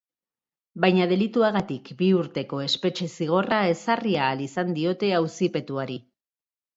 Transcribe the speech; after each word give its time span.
Baina 0.83 1.05
delituagatik 1.09 1.91
bi 1.99 2.07
urteko 2.19 2.61
espetxe-zigorra 2.67 3.59
ezarri 3.73 4.15
ahal 4.23 4.41
izan 4.47 4.73
diote 4.79 5.13
auzipetuari. 5.19 5.99